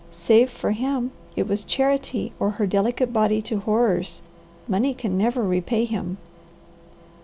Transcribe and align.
Save 0.09 0.49
for 0.49 0.71
him, 0.71 1.11
it 1.35 1.47
was 1.47 1.63
charity 1.63 2.33
or 2.39 2.49
her 2.57 2.65
delicate 2.65 3.13
body 3.13 3.39
to 3.43 3.59
horrors. 3.59 4.23
Money 4.67 4.97
never 5.03 5.41
can 5.43 5.47
repay 5.47 5.85
him." 5.85 6.17